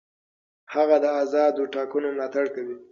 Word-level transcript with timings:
هغه 0.73 0.97
د 1.03 1.05
آزادو 1.21 1.63
ټاکنو 1.73 2.07
ملاتړ 2.15 2.45
کوي. 2.55 2.75